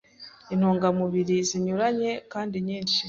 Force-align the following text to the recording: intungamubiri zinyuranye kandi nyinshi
intungamubiri 0.53 1.35
zinyuranye 1.47 2.11
kandi 2.31 2.55
nyinshi 2.67 2.97